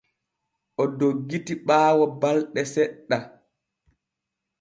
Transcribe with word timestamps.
O 0.81 0.83
doggiti 0.97 1.53
ɓaawo 1.67 2.05
balɗe 2.21 2.61
seɗɗa. 2.73 3.17